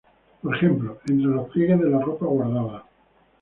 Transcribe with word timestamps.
Por 0.41 0.55
ejemplo, 0.55 0.97
entre 1.05 1.27
los 1.27 1.47
pliegues 1.51 1.79
de 1.79 1.89
la 1.91 1.99
ropa 2.01 2.25
guardada. 2.25 2.85